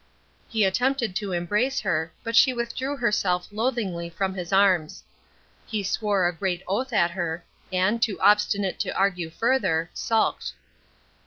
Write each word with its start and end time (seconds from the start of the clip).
He 0.49 0.63
attempted 0.65 1.15
to 1.17 1.31
embrace 1.31 1.79
her, 1.81 2.11
but 2.23 2.35
she 2.35 2.55
withdrew 2.55 2.97
herself 2.97 3.47
loathingly 3.51 4.09
from 4.09 4.33
his 4.33 4.51
arms. 4.51 5.03
He 5.67 5.83
swore 5.83 6.27
a 6.27 6.33
great 6.33 6.63
oath 6.67 6.91
at 6.91 7.11
her, 7.11 7.45
and, 7.71 8.01
too 8.01 8.19
obstinate 8.19 8.79
to 8.79 8.95
argue 8.97 9.29
farther, 9.29 9.91
sulked. 9.93 10.53